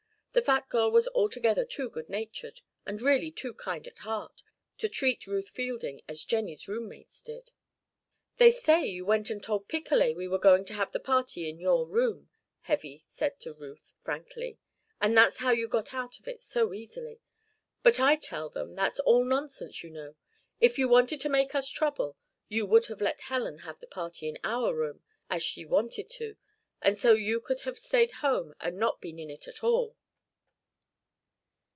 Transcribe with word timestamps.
The 0.33 0.41
fat 0.41 0.69
girl 0.69 0.89
was 0.89 1.09
altogether 1.09 1.65
too 1.65 1.89
good 1.89 2.07
natured 2.07 2.61
and 2.85 3.01
really 3.01 3.31
too 3.31 3.53
kind 3.53 3.85
at 3.85 3.97
heart 3.97 4.43
to 4.77 4.87
treat 4.87 5.27
Ruth 5.27 5.49
Fielding 5.49 5.99
as 6.07 6.23
Jennie's 6.23 6.69
roommates 6.69 7.21
did. 7.21 7.51
"They 8.37 8.49
say 8.49 8.85
you 8.85 9.03
went 9.05 9.29
and 9.29 9.43
told 9.43 9.67
Picolet 9.67 10.15
we 10.15 10.29
were 10.29 10.39
going 10.39 10.63
to 10.65 10.73
have 10.73 10.93
the 10.93 11.01
party 11.01 11.49
in 11.49 11.59
your 11.59 11.85
room," 11.85 12.29
Heavy 12.61 13.03
said 13.09 13.41
to 13.41 13.51
Ruth, 13.53 13.93
frankly, 14.03 14.57
"and 15.01 15.17
that's 15.17 15.39
how 15.39 15.51
you 15.51 15.67
got 15.67 15.93
out 15.93 16.17
of 16.17 16.29
it 16.29 16.41
so 16.41 16.73
easily. 16.73 17.19
But 17.83 17.99
I 17.99 18.15
tell 18.15 18.47
them 18.49 18.73
that's 18.73 19.01
all 19.01 19.25
nonsense, 19.25 19.83
you 19.83 19.89
know. 19.89 20.15
If 20.61 20.79
you'd 20.79 20.87
wanted 20.87 21.19
to 21.19 21.29
make 21.29 21.53
us 21.53 21.69
trouble, 21.69 22.15
you 22.47 22.65
would 22.67 22.85
have 22.85 23.01
let 23.01 23.19
Helen 23.19 23.57
have 23.59 23.81
the 23.81 23.85
party 23.87 24.29
in 24.29 24.39
our 24.45 24.73
room, 24.73 25.01
as 25.29 25.43
she 25.43 25.65
wanted 25.65 26.09
to, 26.11 26.37
and 26.81 26.97
so 26.97 27.11
you 27.11 27.41
could 27.41 27.59
have 27.63 27.77
stayed 27.77 28.11
home 28.23 28.55
and 28.61 28.77
not 28.77 29.01
been 29.01 29.19
in 29.19 29.29
it 29.29 29.45
at 29.49 29.61
all." 29.61 29.97